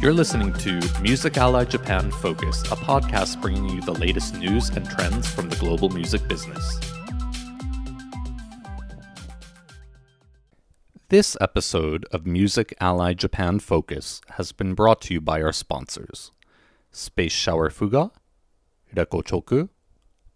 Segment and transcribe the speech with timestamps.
[0.00, 4.88] You're listening to Music Ally Japan Focus, a podcast bringing you the latest news and
[4.88, 6.80] trends from the global music business.
[11.08, 16.30] This episode of Music Ally Japan Focus has been brought to you by our sponsors
[16.90, 18.10] Space Shower Fuga,
[18.94, 19.68] Rekochoku,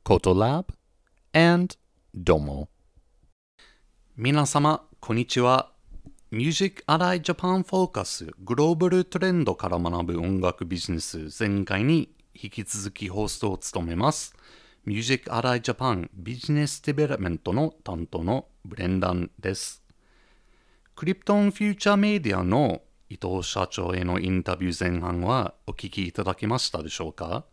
[0.05, 0.73] Koto Lab,
[1.34, 1.77] and
[2.14, 2.68] Domo.
[4.16, 5.71] 皆様、こんにちは。
[6.34, 14.35] ミュージックアライジャパンフォーカスグローバルトレンドから学ぶ音楽ビジネス前回に引き続きホストを務めます。
[14.84, 19.84] Music Ally Japan Business Development の担当のブレンダンです。
[20.95, 27.45] クリプトンフューチャーメディアの伊藤社長へのインタビュー前半はお聞きいただけましたでしょうか？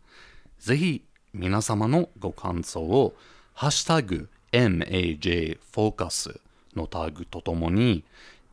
[0.57, 3.13] ぜひ皆様のご感想を
[3.53, 6.39] ハッシュタグ MAJ フォーカス
[6.75, 8.03] のタグとともに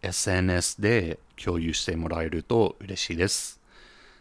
[0.03, 3.61] SNS で共有してもらえると嬉しいです。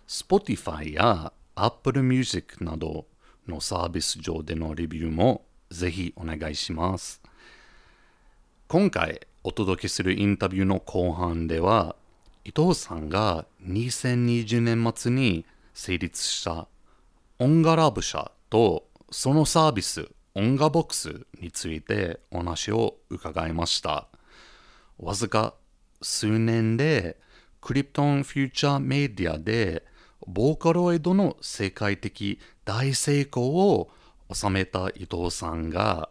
[0.08, 3.06] Spotify や Apple Music など
[3.48, 7.22] のサービス上でのレビューもぜひお願いします。
[8.68, 11.96] 今回お届けするインタビューの後半では
[12.44, 16.68] 伊藤さんが2020年末に成立した
[17.40, 24.08] オンガラブ社とそのサービス音楽ボックスについてお話を伺いました。
[25.00, 25.54] わずか
[26.02, 27.18] 数年で
[27.62, 29.84] クリプトンフューチャーメディアで
[30.26, 33.90] ボーカロイドの世界的大成功を
[34.34, 36.10] 収めた伊藤さんが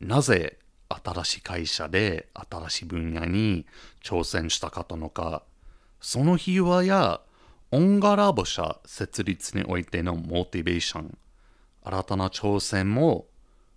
[0.00, 0.58] なぜ
[0.88, 3.66] 新しい会社で新しい分野に
[4.02, 5.42] 挑戦したかったのか。
[6.00, 7.20] その秘話や
[7.70, 11.18] オンガラボ社設立においてのモチベーション。
[11.82, 13.26] 新たな挑戦も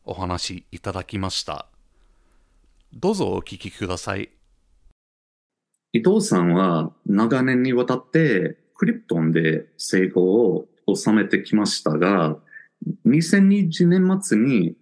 [0.05, 1.67] お話しいただきました。
[2.93, 4.36] どうぞお聞きください。
[5.93, 12.38] 伊藤さんは長年にわたってクリプトンで成功を収めてきましたが、
[13.05, 14.75] 2020年末に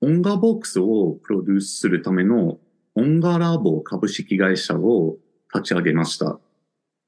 [0.00, 2.58] 音楽ボックスをプロデュースするための
[2.94, 5.16] 音楽ラボ株式会社を
[5.52, 6.38] 立ち上げました。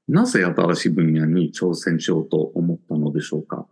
[0.08, 3.66] なぜ新しい分野に挑戦しようと思ったのでしょうか？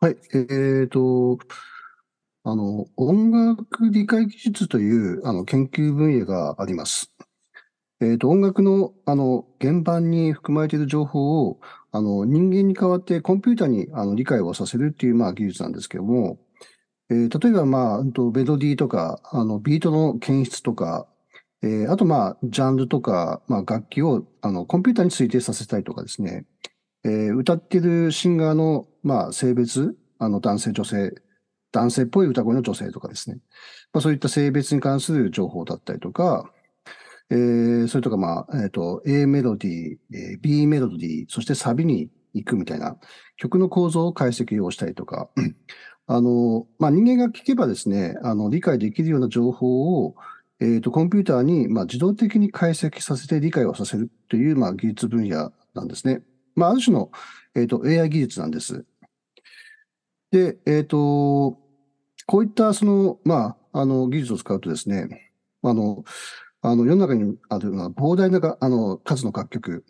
[0.00, 1.38] はい、えっ、ー、と、
[2.44, 7.12] あの、音楽理解技術というあの研究分野があります。
[8.00, 11.60] えっ、と、音楽の、あの、原版に含まれている情報を、
[11.92, 16.38] あの、人間に代わってコンピューターにあの理解をさせるっていう、まあ、技術なんですけども、
[17.08, 18.12] えー、例えば、まあ、メ
[18.44, 21.06] ロディーとか、あの、ビートの検出とか、
[21.62, 26.44] えー、あと、まあ、ジャンルとか、まあ、楽器を、あの、コンピューターに推定させたいとかですね、
[27.04, 31.14] えー、歌ってるシンガーの、まあ、性別、あの、男性、女性、
[31.72, 33.38] 男性っぽい歌声の女性とかですね、
[33.92, 36.50] まあ、そういった性別に関する情報だったりとか、
[37.30, 42.96] えー、それとか、まあ、えっ、ー、と、A メロディー、B メロディー、そしてサビに行くみたいな
[43.36, 45.28] 曲の構造を解析をしたりとか、
[46.06, 50.14] あの、まあ、人間が聞けばですね、あの、理解できるような情報を、
[50.60, 56.22] えっ、ー、と、コンピューターに、まあ、自動的に解析させて理解をさせるという、まあ、技術分野なんですね。
[56.54, 57.10] まあ、ある種の、
[57.54, 58.84] えっ、ー、と、AI 技術なんです。
[60.30, 61.58] で、えっ、ー、と、
[62.26, 65.32] こういった、その、まあ、あの、技術を使うとですね、
[65.62, 66.04] あの、
[66.62, 69.84] あの、世の中にある膨大なあの数の楽曲、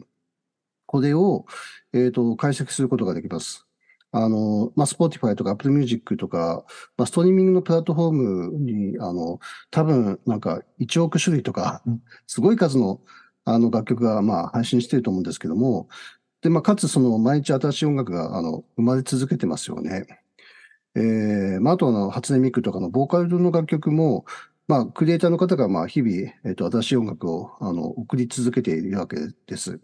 [0.87, 1.47] これを、
[1.93, 3.67] えっ、ー、と、解析することができます。
[4.13, 6.65] あの、まあ、Spotify とか Apple Music とか、
[6.97, 9.41] まあ、ストリーミングのプラットフォームに、あの、
[9.71, 11.83] 多分なんか1億種類とか、
[12.27, 13.01] すごい数の
[13.45, 15.89] あの楽曲が、まあ、配信していると思うんですけども、
[16.43, 20.07] で、まあ、かつその毎日新しい音楽が、あの、生まれ続けてますよね。
[20.97, 24.25] えー、まあ、あとあの、初音ミクとかのボーカルの楽曲も、
[24.69, 26.13] まあ、クリエイターの方が、まあ、日々、
[26.45, 29.17] えっ、ー、と、新しい音楽を、あの、送り続けているわけ
[29.47, 29.81] です。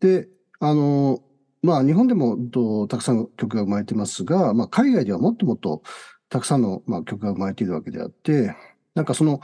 [0.00, 0.28] で、
[0.58, 1.22] あの、
[1.62, 5.82] まあ、日本でもとたくさんの曲が生まれてますが、まあ、海外ではもっともっと
[6.28, 8.56] たくさんの、まあ、曲が生まれているわけであって、
[8.94, 9.40] なんかその、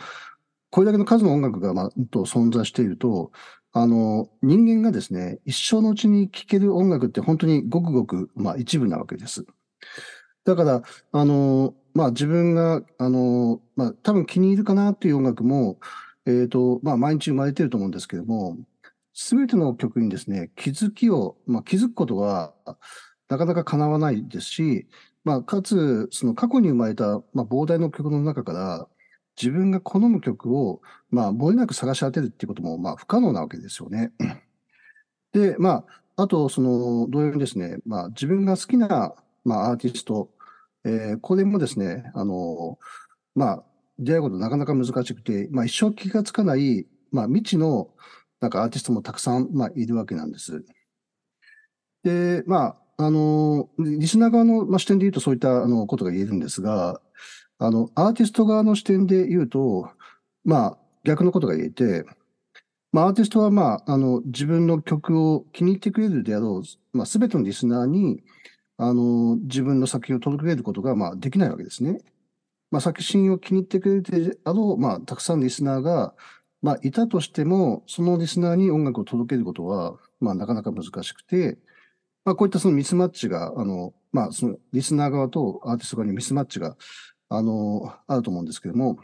[0.70, 3.32] これだけの数の音楽が、まあ、と存在していると、
[3.72, 9.44] あの、人間がですね、一生のうちに聴ける音楽って本当にごくごく、まあ、一部なわけです。
[10.44, 15.78] だから、あの、まあ自分が、あの、まあ多分気に入るかなっていう音楽も、
[16.26, 18.58] えっ、ー、と、まあ毎日生まれてると思うんですけども、
[19.14, 22.52] すべての曲にですね、気づきを、まあ気づくことは
[23.28, 24.86] なかなか叶わないですし、
[25.24, 28.88] まあかつ、その過去に生まれた、まあ膨大な曲の中から、
[29.40, 34.12] 自分が好む曲を、まあ、漏れなく探し当てるっていうことも、まあ、不可能なわけですよね。
[35.32, 35.84] で、ま
[36.16, 39.14] あ、あと、その、同様にですね、まあ、自分が好きな、
[39.44, 40.30] まあ、アーティスト、
[40.86, 42.78] えー、これもですね、あの、
[43.34, 43.64] まあ、
[43.98, 47.88] 出会うことなかなか難しくて、まあ、一生気がつかない、まあ、未知の、
[48.40, 50.64] なんかアーティストもたくさん、まあ、いるわけなんです。
[52.04, 57.00] で、まあ、あの、リスナー側の、ま、視点で言うとそういったあのことが言えるんですが、
[57.58, 59.90] あの、アーティスト側の視点で言うと、
[60.44, 62.04] まあ、逆のことが言えて、
[62.92, 68.22] まあ、アーティストは、まあ、あの、自分の曲を気に入ってくれるであろう、まあ、すべてのリスナーに、
[68.78, 71.98] あの、自分の作品を届けることが、まあ、できないわけですね。
[72.70, 76.14] まあ、作品を気に入ってくれるであろう、まあ、たくさんリスナーが、
[76.62, 81.58] まあ、いたとしても、そのリスナーに音楽を届けることは、まあ、なかなか難しくて、
[82.24, 86.76] まあ、こういったそのミスマッチが、あの、まあ、そのリスナー側とアーティスト側にミスマッチが、
[87.28, 88.98] あの、あると思うんですけども、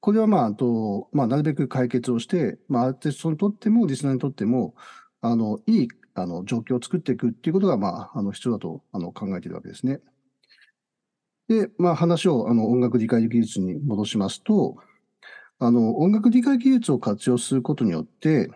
[0.00, 4.74] これはまあ、あと、まあ、なるべく解決をして、まあ、アーティストにとっても、リスナーにとっても、
[5.20, 5.88] あの、いい、
[6.22, 10.00] あの、状況を作っていくっていうことが、まあ、あの、必要だと、あの、考えているわけですね。
[11.48, 14.76] で、まあ、話を、あの、音楽理解技術に戻しますと、
[15.58, 18.50] あの、音楽理解技術を活用することによって、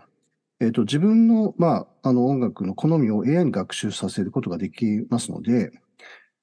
[0.61, 5.73] えっ、と、自分の、まあ、あの、音楽の好みを AI に学習させることができますので、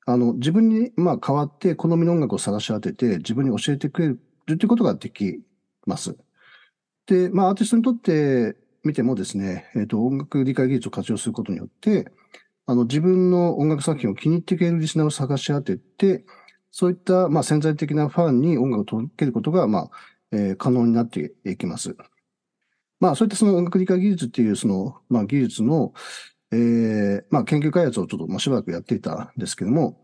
[0.06, 5.40] あの、自分に、まあ、代わって好みの音楽を探し当てて、自分に教えてくれるということができ
[5.86, 6.18] ます。
[7.06, 12.12] で、まあ、アーティストにとって見てもですね、えっ、と、音楽理解技術を活用することによって、
[12.66, 16.26] あの、自分の音楽作品を気に入ってくれるリスナーを探し当てて、
[16.72, 19.90] そういった、まあ、潜在的なファンに音楽を届けることが、まあ、
[20.32, 21.96] えー、可能になっていきます。
[23.00, 25.94] まあ、そういったその音楽理解技術っていう、その、まあ、技術の、
[26.52, 30.02] えー、まあ、研究開発をちょっと、まあ、しばらくやっていたんですけども、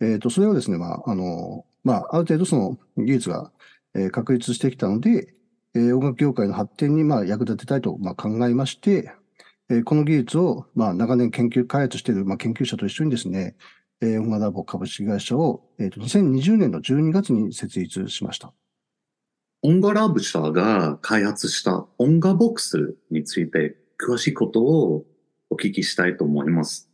[0.00, 3.52] えっ、ー、と、それをですね、まあ、あの、まあ、ある程度その技術が、
[3.94, 5.34] えー、確立してきたので、
[5.74, 9.12] え、音楽業界の発展に、まあ、役立てたいと、まあ、考えまして、
[9.68, 13.56] え、この技術を、まあ、長年研究開発している、まあ、研究者と一緒にですね、
[14.00, 18.52] え、音楽ラボ株式会社を、えーと、2020年の12月に設立しました。
[19.62, 25.04] 音楽ラブ社が開発した音楽ボックスについて詳しいことを
[25.50, 26.90] お聞きしたいと思います。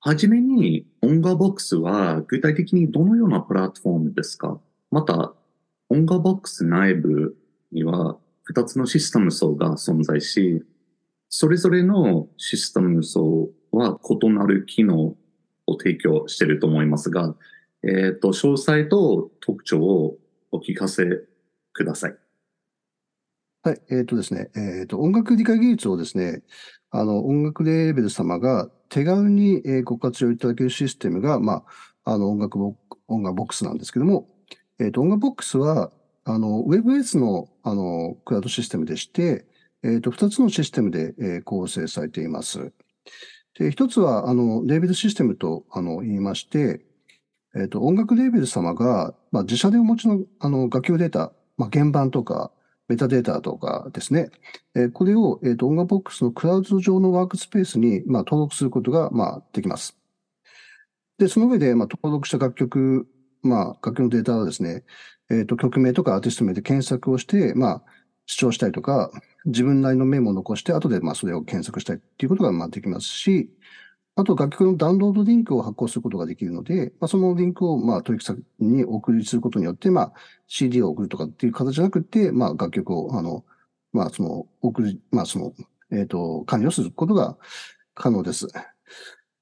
[0.00, 4.58] はじめに音楽ボックスは具体的にどのようなプラットフォームですか？
[4.90, 5.34] また、
[5.90, 7.36] 音楽ボックス内部
[7.72, 8.18] には
[8.52, 10.64] 2つのシステム層が存在し、
[11.28, 15.16] それぞれのシステム層は異なる機能
[15.66, 17.34] を提供していると思いますが、
[17.82, 20.16] えっ、ー、と、詳細と特徴を
[20.50, 21.04] お聞かせ
[21.72, 22.16] ください。
[23.62, 26.42] はい、えっ、ー、とですね、えっ、ー、と、音楽理解技術をですね、
[26.90, 31.64] あの、音楽レーベル様が手軽にご活用いただけるシステムが、ま
[32.04, 32.76] あ、あの、音楽ボ
[33.08, 34.28] 音楽ボックスなんですけども、
[34.80, 35.92] えっ、と、音楽ボックスは、
[36.28, 39.46] あの、WebS の、あの、クラウドシステムでして、
[39.82, 42.72] えっ、ー、と、二つのシステムで、えー、構成されています。
[43.58, 46.84] で、一つは、あの、レーベルシステムと、あの、言いまして、
[47.56, 52.52] えっ、ー、と、音楽レーベル様が、まあ、自社でお持ちの、あの、楽曲データ、まあ、原版とか、
[52.88, 54.30] メタデータとかですね。
[54.74, 59.96] えー、これを、えっ、ー、と、音楽ボックスのクラウド上のワークスペースに、まあ、登録することが、まあ、できます。
[61.18, 63.08] で、その上で、まあ、登録した楽曲、
[63.42, 64.84] まあ、楽曲のデータはですね、
[65.30, 67.82] えっ、ー、と、曲名とかアーティスト名で検索をして、まあ、
[68.26, 69.10] 視聴したりとか、
[69.46, 73.50] 自分なりのメモを残して、後でまあそれを検索したりっていうことがまあできますし、
[74.16, 80.12] あと楽曲のダウンロードリンクを発行することができるので、まあ、そのリンクをまあ取引先に送りすることによって、まあ
[80.46, 83.44] CD を送るとかっていう形じゃなくて、まあ楽曲を、あの、
[83.92, 85.54] まあその、送り、まあその、
[85.90, 87.38] えっ、ー、と、管理をすることが
[87.94, 88.48] 可能です。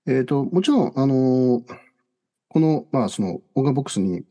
[0.06, 1.62] えっ、ー、と、もちろん、あの、
[2.48, 4.24] この、まあその音楽ボックスに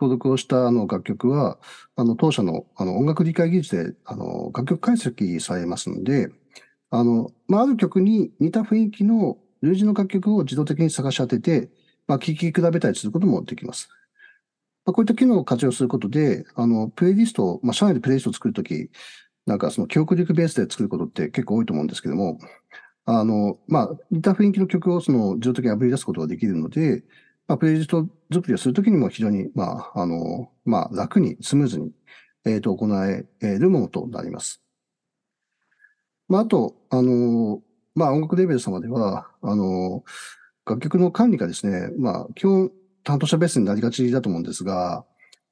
[0.00, 1.58] 登録をしたあの楽曲は、
[1.96, 6.28] あの当社のあの音楽理解技術であの楽曲解析されますので、
[6.90, 11.68] あの、まあ、ある曲に似た雰囲気の類似の楽曲を自動的に探し当てて、
[12.06, 13.88] まあ、聴き比べたりすることもできます。
[14.86, 18.90] まあ、こういった機能を活用することで、あの、プレイリストを、まあ、社内でプレイリストを作るとき、
[19.46, 22.38] なんかその記憶力ベースで作ることって結構多いと思うんですけども、
[23.04, 27.02] あの、まあ、似た雰囲気の曲をその自動的にあぶり出すことができるので、
[27.48, 31.92] まあ、プレイリスト作りをするときにも非常に、まあ、あの、まあ、楽に、スムーズに、
[32.44, 33.26] えっ、ー、と、行え
[33.58, 34.62] るものとなります。
[36.28, 37.62] まあ、あと、あの、
[37.94, 40.04] まあ、音楽レベル様では、あの、
[40.66, 42.70] 楽曲の管理がですね、まあ、基本
[43.02, 45.06] 担当者ベースになりがちだと思うんですが、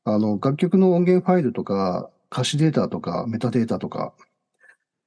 [0.04, 4.12] あの、楽曲の音源ファイルとか、歌詞データとか、メタデータとか、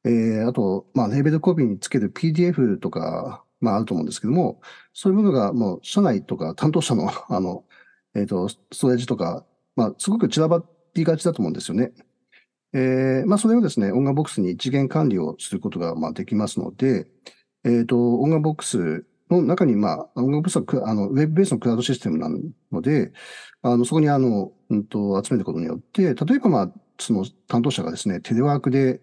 [0.06, 4.62] えー、あと、まあ、レーベルコピーにつける PDF とか、まあ、あると思うんですけども、
[4.94, 7.66] そういうものがもう社内とか担当者の、 あの、
[8.16, 10.64] えっ、ー、と、ストレージとか、まあ、すごく散らば
[10.94, 11.92] りがちだと思うんですよね。
[12.74, 17.10] えー、まあ、それをですね、音楽ボックスに一元管理をすることが、まあ、できますので、
[17.64, 22.30] えっ、ー、と、音楽ボックスの中に、まあ、音楽ボックスは、あの、ウェブベースのクラウドシステムな
[22.72, 23.12] ので、
[23.62, 29.02] あの、そこに、あの、うんと、集めることによって、例えば、まあ、その担当者がですね、テレワークで、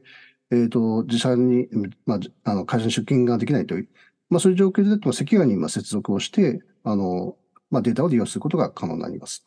[0.51, 1.69] えっ、ー、と、自社に、
[2.07, 3.89] まあ、あの、会社に出勤ができないという
[4.29, 7.37] まあ、そういう状況でと、赤外にまあ接続をして、あの、
[7.71, 9.47] まあ、データを利用することが可能になります。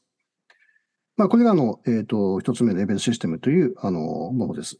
[1.17, 3.99] まあ、これが、あの、えっ、ー、と、一つ目のレベルシステムという、あの、
[4.31, 4.79] ものです。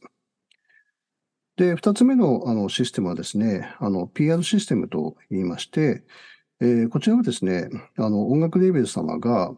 [1.57, 6.03] で、二つ目の、あの、システムはですね、あの、PR システムと言いまして、
[6.61, 9.53] えー、こちらはですね、あの、音楽レベル様が、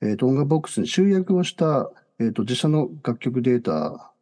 [0.00, 4.12] えっ、ー、と、音楽ボックスに集約をした、えっ、と、自社の楽曲データ、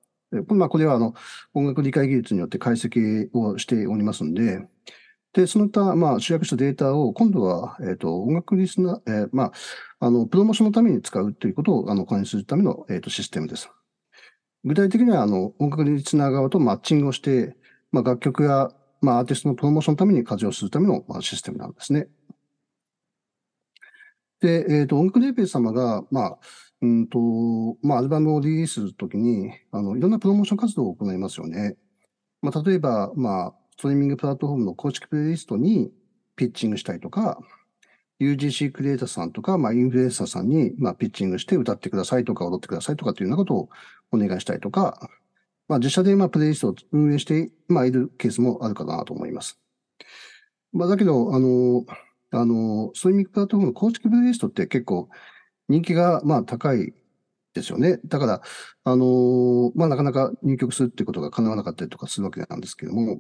[0.53, 1.15] まあ、これは、あの、
[1.55, 4.67] 音楽理解技術によって解析をしておりますので、
[5.33, 9.53] で、その他、まあ、集約したデータを、今度は、えっ、ー、と、音楽リスナー、えー、まあ、
[10.01, 13.71] あの、プロモーションのために使うということを、あの、管理するための、えっ、ー、と、システムです。
[14.65, 17.57] 具体的には、あの、音楽リスナー側とマッチングをして、
[17.93, 18.71] まあ、楽曲や、
[19.01, 22.09] まあ、アーティストのプロモーションのために活用するための、まあ、システムなんですね。
[24.41, 26.39] で、えっ、ー、と、音楽レーベル様が、まあ、
[26.83, 27.19] うんと、
[27.83, 31.77] まあ、アルバムをリリースするときに、あの、いろんなプロモーション活動を行いますよね。
[32.43, 35.93] まあ、例えば、まあ、トリーミングプラットフォームの公式プレイリストに
[36.37, 37.41] ピッチングしたりとか、
[38.21, 43.69] UGC クリエイターさんとか、まあ、インフルエンサーさんに、まあ、ピッチングして歌ってくださいとか踊ってくださいとかっていうようなことを
[44.13, 45.09] お願いしたりとか、
[45.69, 49.59] まあ、自社で、まあ、プレイリストを運営して、まあ、いるケースもあるかなと思います。
[50.73, 51.85] まあ、だけど、あの、
[52.33, 55.09] あの、ストリーミングプラットフォームの公式プレイリストって結構
[55.69, 56.93] 人気が、まあ、高い
[57.55, 57.99] ですよね。
[58.05, 58.43] だから、
[58.85, 63.19] あの、まあ、なかなか入局するっていうことが叶わなかったりとかするわけなんですけども、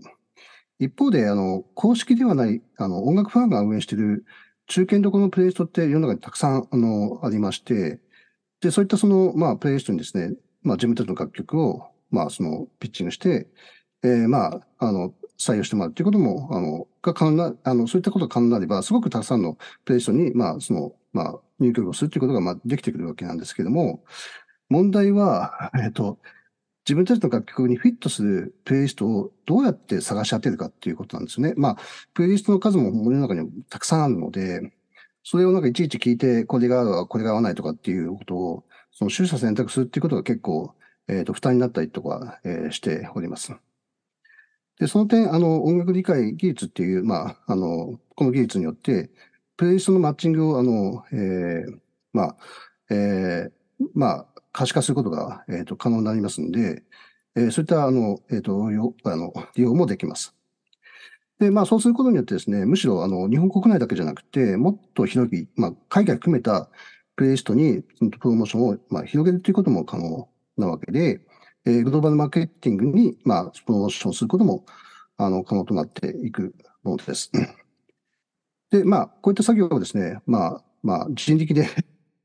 [0.81, 4.25] 一方で、あの、公式ではない、あの、音楽ファンが運営している
[4.67, 8.01] 中堅どころのプレイリストって世の中にたくさん、あの、ありまして、
[8.63, 13.47] で、そういったその、まあ、プレイリストにですね、まあ、自分たちの楽曲を、まあ、その、ピッチングして、
[14.03, 24.03] えー、まあ、あの、採用してもらうということも、あの、が可能な、あの、そういったことが可能になれば、すごくたくさんのプレイリストに、まあ、その、まあ、入局をするということが、まあ、できてくるわけなんですけれども、
[24.71, 26.19] 問題は、えっと、
[26.91, 31.55] 自分たちの楽曲にフィットするプレイリストをどうやって探し当てるかっていうことなんですね。
[31.57, 31.77] まあ、
[32.15, 34.73] プレイリストの数も世の中にたくさんあるので、
[35.23, 40.75] それをなんかいちいち聞いて、これが合うこれが合わないとかっていうことを、その取捨選択するっていうことが結構、
[41.07, 43.55] えっ、ー、と、負担になったりとか、えー、しております。
[44.81, 49.11] で、その点、あの、音楽理解技術っていう、まあ、あの、この技術によって、
[49.57, 51.79] プレイリストのマッチングを、あの、えー、
[52.13, 52.37] まあ、
[52.91, 53.51] えー、
[53.95, 56.83] まあ、可視化することが、えーと、可能になりますので、
[57.37, 58.67] えー、そういったあの、えーと、
[59.05, 60.35] あの利用もできます。
[61.39, 66.69] で、まあ、そうすることによってですね、むしろあの日本国内だけじゃなくて、もっと広い、まあ、海外含めた
[67.17, 71.21] プレイリストにプロモーションを、まあ、広げるということも可能なわけで、
[71.65, 74.65] えー、グローバルマーケティングに、まあ、プロモーションすることも
[75.17, 77.31] あの可能となっていくものです。
[78.71, 81.69] で、まあ、こういった作業をですね、まあ、まあ、人力で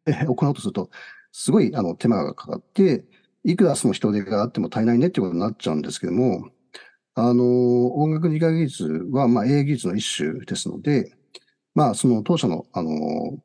[0.27, 0.89] 行おうとすると、
[1.37, 3.03] すごいあの手間がかかって、
[3.43, 6.49] いくらその人手があっても足りないねってことになっちゃうんですけども、
[7.13, 11.13] あの、音楽理解技術は、まあ、AI 技術の一種ですので、
[11.73, 12.89] まあ、その当社の、あの、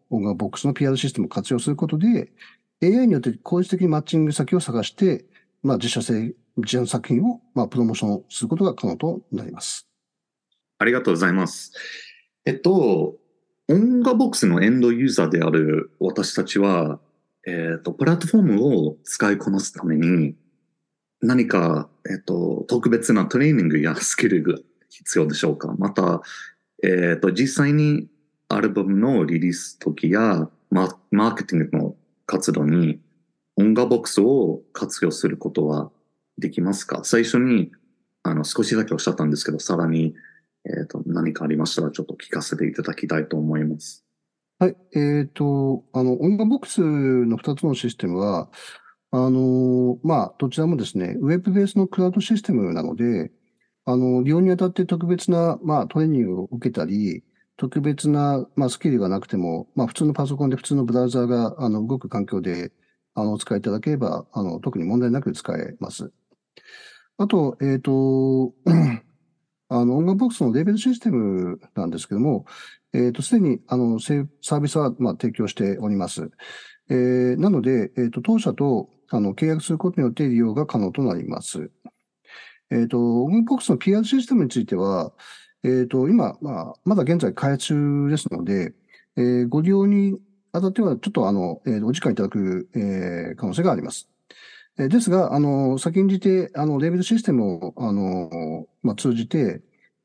[0.08, 2.30] 音楽ボックスの PR システムを活用することで、
[2.80, 5.24] AI によって効率的にマッチング先を探して、
[5.64, 9.88] まあ、自社製、自社の作品を、まあ、プロモーションすることが可能となります。
[10.78, 11.72] ありがとうございます。
[12.44, 13.16] えっと、
[13.68, 17.00] 音楽ボックスのエンドユーザーである私たちは、
[17.46, 20.34] えっ、ー、と、プラットフォームを使いこなすために、
[21.22, 26.22] 何か、えっ、ー、と、特別なトレーニングやスキルが必要でしょうかまた、
[26.82, 28.08] えっ、と、実際に
[28.48, 33.00] アルバムのリリース時やママーケティングの活動に
[33.56, 35.90] 音楽ボックスを活用することは
[36.38, 37.70] できますか最初に、
[38.22, 40.14] あの、少しだけおっしゃったんですけど、さらに、
[40.64, 44.04] えっ、と、何かありましたらちょっと聞かせていただきたいと思います。
[44.60, 44.76] はい。
[44.94, 48.50] えっ、と、あの、音楽ボックスの2つのシステムは、
[49.10, 53.32] あの、まあ、どちらもですね、ウェブベースのクラウドシステムなので、
[53.86, 57.24] あの、利用にあたって特別な、まあ、トレーニングを受けたり、
[57.56, 62.70] 特別な、まあ、スキルがなくても、まあ、普通のパソコンで普通のブラウザーが、あの、動く環境で、
[63.14, 66.12] あの、お使いいただければ、あの、特に問題なく使えます。
[67.16, 68.52] あと、えっ、ー、と、
[69.72, 72.44] あの、音楽ボックスのレベルシステムなんですけども、
[72.92, 76.30] えっ、ー、と、すでに、あの、サービスは、まあ、提供しております。
[76.88, 81.70] えー、なので、えっ、ー、と、当社と、あの、契約することによって利用が可能となります。
[82.70, 85.12] えっ、と、音楽ボックスの PR システムについては、
[85.62, 88.74] えっ、と、今、まあ、まだ現在開発中ですので、
[89.16, 90.18] えー、ご利用に
[90.52, 94.08] あたっては、ちょっと、あの、えー、お時間いただく、えー、可能性があります。
[94.76, 99.60] ですが、あの、先んじて、あの、レーベルシステムを、あの、まあ、通じて、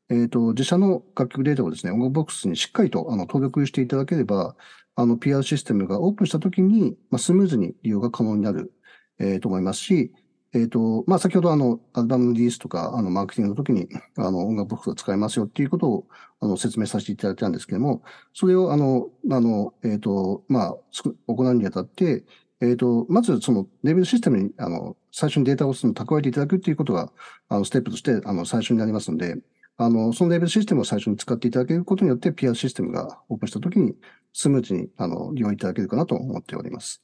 [0.09, 4.55] えっ、ー、と、自社の楽曲データをですね、音楽ボックスにしっかりとあの登録していただければ、
[4.95, 8.71] あの、PR システムがオープンしたときに、まあ、スムーズに利用が可能になる、
[9.19, 10.13] えー、と思いますし、
[10.53, 16.07] えっ、と、まあ、先ほどあの、アルバムリリースとか、あの、マーケティングの時に、あの、音楽ボックスを使いますよっていうことを、
[16.39, 22.23] あの、説明させていただいたんですけども、それを、あの、あの、えっ、と、まあ、つく行うにあたって、
[22.61, 27.11] えっ、と、まずその、レーベルシステムに、あの、最初にデータをその蓄えていただくっていうことが、
[27.49, 29.35] あの、ステップとして、あの、最初になりますので、
[29.77, 33.95] あの、そのレベルシステムを最初に使っていただけることによって、PR システムがオープンしたときに、
[34.31, 36.99] スムーズに、あの、利用いただけるかなと思っております。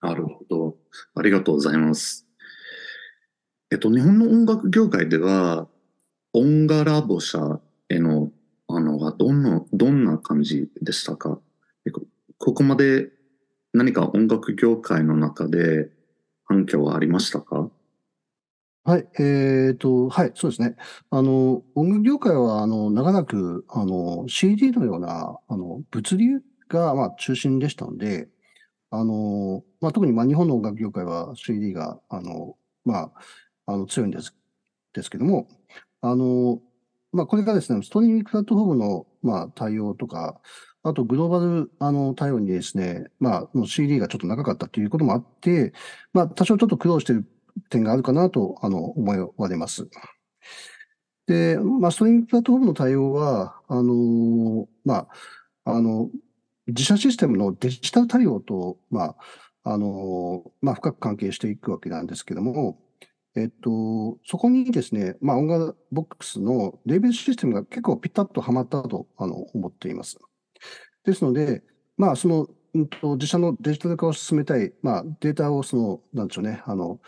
[0.00, 0.76] なるほど。
[1.14, 2.26] ありがとうございます。
[3.70, 5.68] えっと、日本の音楽業界では、
[6.34, 8.30] 音楽ラボ社への、
[8.68, 11.40] あの、はどんな、どんな感じでしたか？
[12.38, 13.10] ここまで
[13.72, 15.90] 何か音楽業界の中で
[16.44, 17.70] 反響はありましたか？
[18.84, 20.74] はい、えっ、と、はい、そうですね。
[21.10, 28.28] あの、音楽業界は、あの、長らく、あの、CD のような、あの、物流が、まあ、中心でしたので、
[28.90, 33.12] あの、まあ、特に、まあ、日本の音楽業界は CD が、あの、ま
[33.66, 34.36] あ、あの、強いんです、
[34.94, 35.48] ですけども、
[36.02, 36.60] あの、
[37.12, 40.40] まあ、これがですね、ストリーミングプラットフォームの、まあ、対応とか、
[40.84, 45.72] あと、グローバル、あの、対応にですね、まあ、もう CD がちょっと長かったということもあって、
[46.12, 47.26] まあ、多少ちょっと苦労している
[47.70, 49.88] 点があるかなと、あの、思われます。
[51.26, 55.06] で、まあ、ストリングプラットフォームの対応は、あの、ま
[55.64, 56.10] あ、あの、
[56.66, 59.16] 自社システムのデジタル対応と、まあ、
[59.64, 62.78] あの、まあ、深く関係していくわけなんですけども、
[63.34, 70.18] えっと、そこにですね、まあ、音楽ボックスのレーベルシステムが結構ピタッとはまったと、あの、思っています。
[71.04, 71.62] ですので、
[71.96, 77.00] まあ、その、うんと、自社のデジタル化を進めたい、まあ、データをその、なんでしょうね、あの、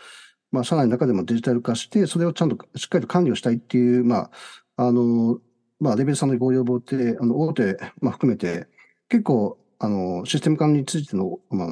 [0.55, 4.29] まあ、社内の中でもデジタル化して、それをちゃんとしっかりと管理をしたいっていう、ま
[4.77, 5.39] あ、あの、
[5.79, 8.67] まあ、レベルさんのご要望って、あの、大手、まあ、含めて、
[9.09, 11.69] 結構、あの、システム化についての、まあ、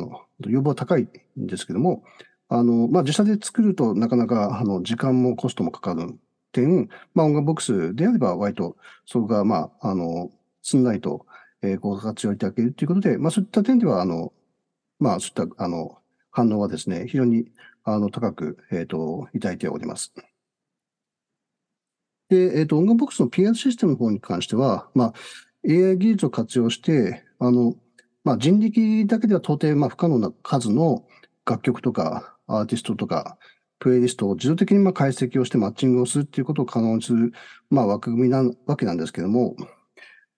[0.47, 1.07] 要望は高い
[1.39, 2.03] んですけども、
[2.49, 6.13] あの、まあ、自社で作るとなかなか、あの、時間もコストもかかる
[6.51, 8.75] 点、まあ、音楽ボックスであれば、割と、
[9.05, 10.29] そこが、まあ、あの、
[10.61, 11.25] すんなりと、
[11.61, 14.33] えーご活用いただけるということで、まあ、そういった点では、あの、
[14.99, 15.97] まあ、そういった、あの、
[16.31, 17.45] 反応はですね、非常に、
[17.83, 20.13] あの、高く、えっ、と、いただいております。
[22.29, 25.13] で、えっ、と、音楽ボックスの PR システムの方に関しては、まあ、
[25.67, 27.75] AI 技術を活用して、あの、
[28.23, 31.05] まあ、人力だけでは到底、まあ、不可能な数の
[31.45, 33.37] 楽曲とか、アーティストとか、
[33.79, 37.33] プレイリストを自動的にまあ解析をしてマッチングをするっていうことを可能にする、
[37.69, 39.57] まあ、枠組みなわけなんですけども、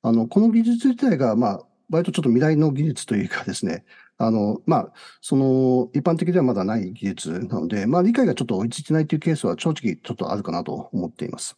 [0.01, 3.85] あの、この技術自体が、まあ、割とちょっと未来の技術というかですね、
[4.17, 11.57] あの、まあ、その、一般的ではまだない技術なので、まあ、理解がちょっと追いついてないというケースは正直ちょっとあるかなと思っています。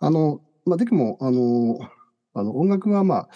[0.00, 1.78] あの、まあ、できも、あの、
[2.34, 3.28] あの、音楽はまあ、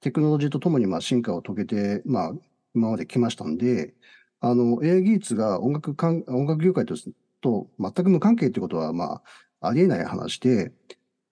[0.00, 2.32] テクノロジーとともにまあ進化を遂げて、まあ、
[2.74, 3.94] 今まで来ましたんで、
[4.40, 6.94] あの、AI 技術が音楽かん、音楽業界と
[7.40, 9.22] と全く無関係ということは、ま
[9.60, 10.72] あ、ありえない話で、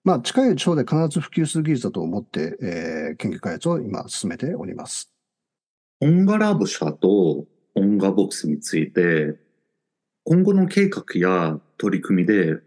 [0.05, 5.09] まあ、近い将来必ず普及する技術だと思って、えー研究開発を今進めております。
[5.99, 9.35] 音楽ラボ社と音楽ボックスについて、
[10.23, 12.59] 今後の計画や取り組みで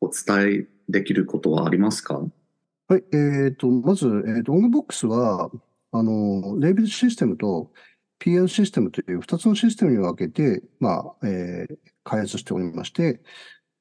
[0.00, 2.20] お伝えできることはありますか？
[2.86, 5.50] はい、えっ、と、まず、えっ、と、オムボックスは、
[5.90, 7.72] あの、レーベルシステムと
[8.20, 13.20] PR システムという2つのシステムに分けて、まあ、えー開発しておりまして、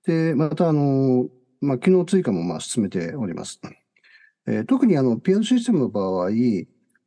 [0.06, 1.30] で、また、あの、
[1.62, 3.60] まあ、機能追加も、まあ、進めております。
[4.48, 6.30] えー特に、あの、PR システムの場合、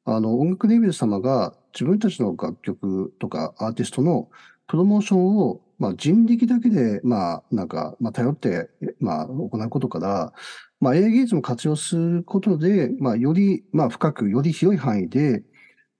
[0.05, 4.29] あの、音楽レーベル様が自分たちの楽曲とかアーティストの
[4.67, 10.33] プロモーションを、まあ、人力だけで、まあ、なんか、まあ、頼って、まあ、行うことから、
[10.81, 15.43] まあ、AI 技術も活用することで、まあ、より、まあ、深く、より広い範囲で、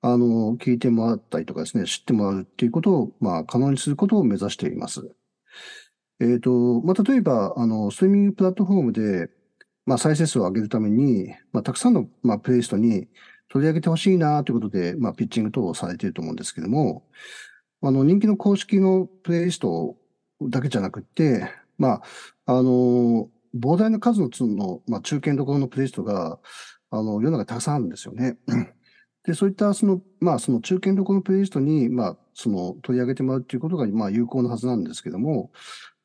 [0.03, 5.11] あの、聞いてもらったりとかですね、知ってもらうっていうことを、まあ、可能にすることを目指しています。
[6.21, 9.31] えっ、と、まあ、例えば、あの、ストリーミングプラットフォームで、
[9.87, 13.09] まあ、再生数を上げるために、まあ、たくさんの、まあ、プレイストに
[13.49, 17.05] 取り上げてほしいなということで、まあ、ピッチング等をされていると思うんですけども、
[17.83, 19.97] あの、人気の公式のプレイリスト
[20.43, 22.03] だけじゃなくて、まあ、
[22.45, 26.39] あの、膨大な数のつの、まあ、中堅どころのプレイリストが、
[26.91, 28.37] あの、世の中たくさんあるんですよね。
[29.25, 35.51] で、そういった、その、まあ、その中堅どころのプレイリストに、まあ、その、取り上げてもらうっていうことが、まあ、有効なはずなんですけども、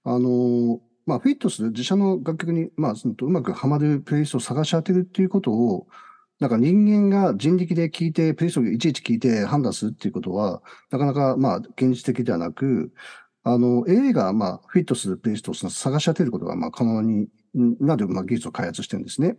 [0.05, 5.87] あの、まあ、フィットする自社の楽曲に、まあ、うまくはまるプレイストを探し当てるっていうことを、
[6.39, 12.91] なんか人間が人力で聞いて、プレイストをいちいち聞いて判断するっていうことは、なかなか、まあ、現実的ではなく、
[13.43, 19.37] あの、AI が、まあ、フィットするプレイストを探し当てることが、まあ、可能になる、まあ、技術を開発してるんですね。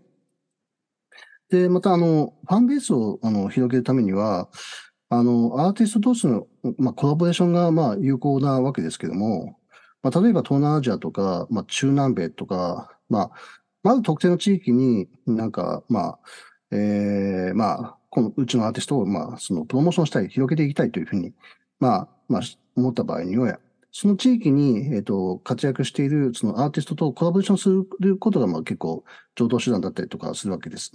[1.50, 4.48] で、また、あの、ファンベースを、あの、広げるためには、
[5.10, 6.46] あの、アーティスト同士の、
[6.78, 9.58] まあ、コラボレーションが、まあ、有効なわけですけども、
[10.06, 13.30] まあ、例えば東南アジアとか、まあ、中南米とか、まあ、
[13.82, 16.18] まず特定の地域になんか、まあ、
[16.70, 21.32] えー、まあ、このうちのアーティストを、まあ、そのプロモーションしたい、広げていきたいというふうに、
[21.80, 22.42] まあ、まあ、
[22.76, 23.58] 思った場合には、
[23.90, 29.02] その地域に、えっ、ー、と、活躍している、そのアーティストとコラボレーションすることが、まあ結構、
[29.34, 30.92] 常套手段だったりとかするわけです。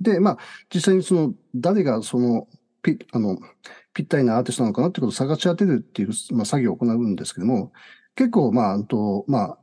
[0.00, 0.38] で、まあ、
[0.72, 2.48] 実際にその、誰がその、
[2.82, 3.38] ぴ、あの、
[3.92, 7.72] ぴったりなアーティストなのかなってことを探し当てるっていう、まあ、作業を行うんですけども、
[8.14, 9.58] 結構、まあ、と、まあ、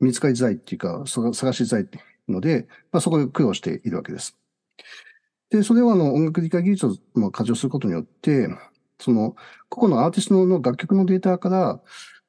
[0.00, 1.88] 見つかりづらいっていうか、探しづらい
[2.28, 4.36] ので、まあ、そこで苦労しているわけです。
[5.50, 8.48] で、それはあの音楽理解技術をまあ活用することによって、
[8.98, 9.36] その、
[9.68, 11.80] 個々のアーティストの楽曲のデータから、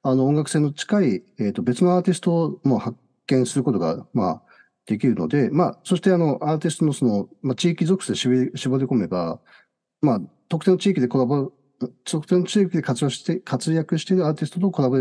[0.03, 4.41] あの音楽性の近い、えー、と別のアーティストをも発見することが、まあ、
[4.85, 9.39] できるので、まあ、そしてあの、アーティストのその、まあ、地域属性絞り絞り込めば、
[10.05, 11.51] まあ、特定の地域でコラボ、
[12.03, 14.97] 特定の地域で活用して、活躍しているアーティストとコラボ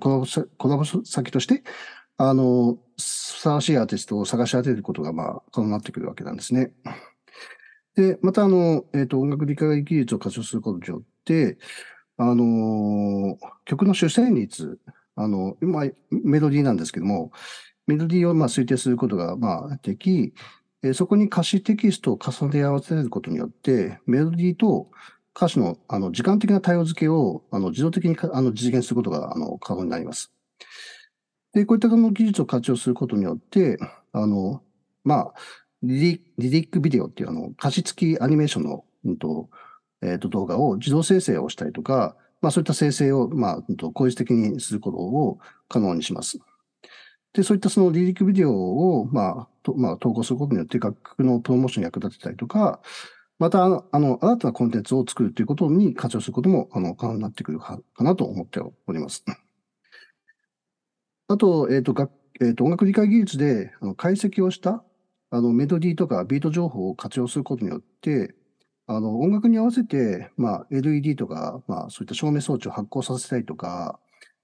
[0.00, 1.62] コラボ、コラボ先として、
[2.18, 3.02] あの、ふ
[3.40, 6.72] さわしいアーティストを探し当てることが、まあ、可能になってくるわけなんですね。
[7.94, 11.58] で、また、あの、えっ、ー、と、音楽理解技術を活用することによって、
[12.18, 14.78] あの、曲の主旋律、
[15.14, 17.32] あの、今、メロディーなんですけども、
[17.86, 20.34] メロディーをまあ推定することがまあでき、
[20.88, 24.90] えそこに歌詞テキストを重ね合わせることによって、メロディーと
[25.36, 30.32] 歌詞のあの時間的な対応付けをあの自動的にあの実現することがあの可能になります。
[31.52, 33.78] で、こういったの技術を活用することによって、
[34.12, 34.62] あの、
[35.04, 35.34] まあ、
[35.82, 39.48] リリックビデオっていうあの歌詞付きアニメーションの、うんと
[40.02, 46.38] えー、と動画を自動生成をしたりとか、まあ、そういった生成を、まあ、効率的にすることを可能にします。
[47.32, 52.80] で、そういったそのリリックビデオを、まあ、とまあ、投稿することによって楽曲のプロモーションに役立てたりとか、
[53.38, 59.24] また、あの、あの新たなコンテンツを作るということに活用することも、あの、可能になってくるかなと思っております。
[61.28, 64.84] あと、えっ、ー、と、楽えーと、音楽理解技術であの解析をした
[65.30, 68.34] あのメロディーとかビート情報を活用することによって、
[68.86, 73.98] あの音楽に合わせて、まあ、LED とか、まあ、そういった照明装置を発光させたりとか、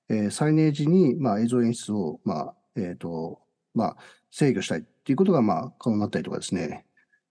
[0.09, 3.41] えー、サイネージに、まあ、映像演出を、まあ、えっ、ー、と、
[3.75, 3.97] まあ、
[4.31, 6.87] 制御したいっていうことが、まあ、可能になったりとかですね。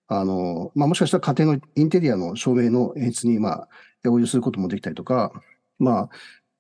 [0.08, 3.70] あの、まあ、もしかしたら家庭のインテリアの照明の演出に、まあ、
[4.10, 5.32] 応用することもできたりとか、
[5.80, 6.10] ま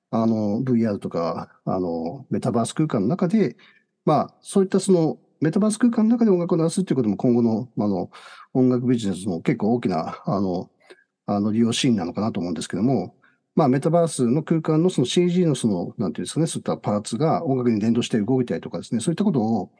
[0.09, 3.57] あ、あの、VR とか、あの、メタバース空間の中で、
[4.05, 8.09] まあ、そういったその、メタバース空間の中で音楽を鳴らすっていうことも今後の、あの、
[8.53, 10.69] 音楽ビジネスの結構大きな、あの、
[11.25, 13.15] あの、利用シーンなのかなと思うんですけども、
[13.53, 19.71] まあ、メタバースの空間のその CG のその、なんていうんですかね、そういったパーツが音楽に連動して動いたりとかですね、そういったことを、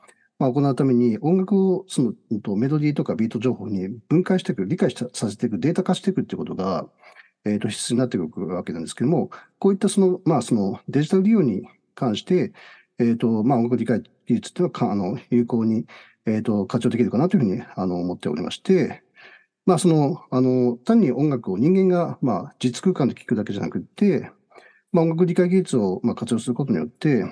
[0.42, 2.14] まあ、行うために音楽をその、
[2.56, 6.88] メロディーとかビート情報に分解していく、理解させていく、データ化していくっていうことが、
[7.46, 12.54] えっ、ー、と、必須になっていくわけなんですけども、こういったその、まあ、そのデジタル利用に関して、
[12.98, 15.86] えっ、ー、と、まあ、音楽理解技術っていうのはか、あの、有効に、
[16.26, 19.04] えっ、ー、と、活用できるかなというふうに、あの、思っておりまして、
[19.68, 24.32] まあ、その、あの、単に音楽を人間が、まあ、実空間で聴くだけじゃなくて、
[24.92, 27.26] まあ、音楽理解技術を、まあ、活用することによって、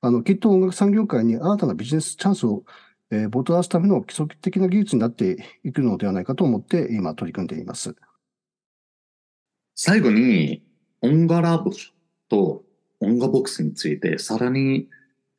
[0.00, 2.64] あの、きっと音楽産業界に新たなビジネスチャンスを、
[3.10, 7.96] えー、もたらすための基礎的な技術になっていくのではないかと思って、今取り組んでいます。
[9.74, 10.62] 最後に、
[11.00, 11.70] 音楽ラボ
[12.28, 12.64] と
[13.00, 14.88] 音楽ボックスについてさらに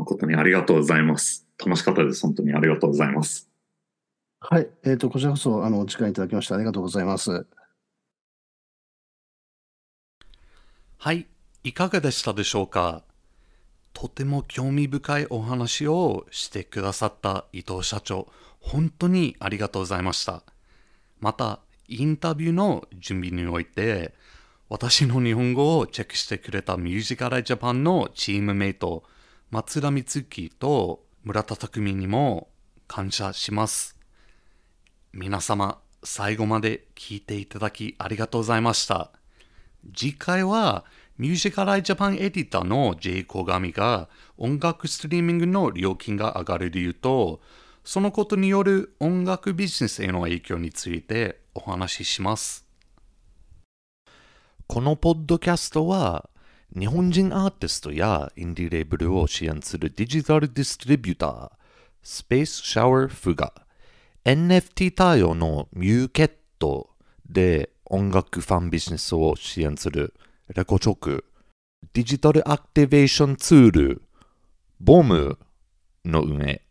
[0.00, 1.46] 誠にありがとうございます。
[1.58, 2.22] 楽しかったです。
[2.22, 3.48] 本当にありがとうございます。
[4.40, 4.68] はい。
[4.84, 7.46] えっ、ー、と、こちらこそ、あの、お時間いただきましてありがとうございます。
[10.98, 11.26] はい。
[11.62, 13.02] いかがでしたでしょうか？
[13.92, 18.28] とても興味深いお話をしてくださった伊藤社長、
[18.60, 20.42] 本当にありがとうございました。
[21.18, 24.14] また、インタビューの準備において、
[24.68, 29.02] 私の日本語をチェックしてくれたミュージカルジャパンのチームメイト、
[29.52, 32.50] 松田光樹と村田匠にも
[32.86, 33.98] 感謝します。
[35.12, 39.10] 皆様、最後まで聞いていただきありがとうございました。
[39.92, 40.84] 次回は
[41.18, 44.08] ミュージカルジャパンエディターの J 小上が
[44.38, 47.40] 音楽ストリーミングの料金が上がる理由と、
[47.82, 52.64] そのことによる音楽ビジネスへの影響についてお話しします。
[54.68, 56.29] このポッドキャストは
[56.78, 61.50] 日本人アーティストやインディレーブルを支援するデジタルディストリビューター、
[62.00, 63.52] スペースシャワーフが
[64.24, 66.30] NFT 対応のミューケッ
[66.60, 66.90] ト
[67.28, 70.14] で音楽ファンビジネスを支援する
[70.54, 71.24] レコチョク、
[71.92, 74.02] デジタルアクティベーションツール、
[74.78, 75.40] ボム
[76.04, 76.62] の運営、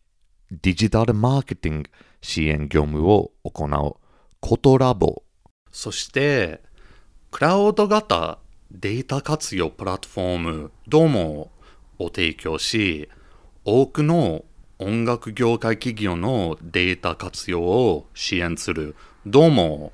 [0.49, 1.89] デジタルマーケティング
[2.21, 3.95] 支援業務を行う
[4.39, 5.23] コトラボ、
[5.71, 6.61] そして
[7.31, 8.39] クラウド型
[8.71, 11.51] データ活用プラットフォームドモ
[11.97, 13.09] を提供し、
[13.65, 14.45] 多くの
[14.77, 19.91] 音楽業界企業のデータ活用を支援するドモ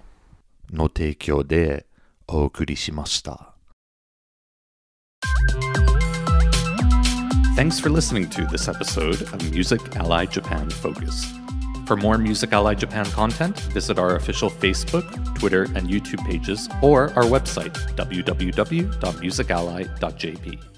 [0.72, 1.86] の提供で
[2.28, 3.54] お送りしました。
[7.56, 11.45] Thanks for listening to this episode of Music Ally Japan Focus.
[11.86, 15.06] For more Music Ally Japan content, visit our official Facebook,
[15.38, 20.75] Twitter, and YouTube pages or our website, www.musically.jp.